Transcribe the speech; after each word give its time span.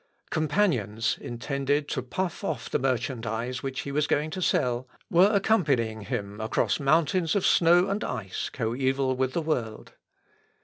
Companions, 0.31 1.15
intended 1.21 1.87
to 1.89 2.01
puff 2.01 2.43
off 2.43 2.71
the 2.71 2.79
merchandise 2.79 3.61
which 3.61 3.81
he 3.81 3.91
was 3.91 4.07
going 4.07 4.31
to 4.31 4.41
sell, 4.41 4.87
were 5.11 5.29
accompanying 5.31 6.01
him 6.01 6.41
across 6.41 6.79
mountains 6.79 7.35
of 7.35 7.45
snow 7.45 7.87
and 7.87 8.03
ice 8.03 8.49
coeval 8.51 9.15
with 9.15 9.33
the 9.33 9.43
world. 9.43 9.93